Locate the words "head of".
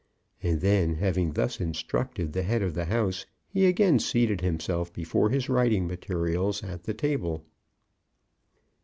2.41-2.73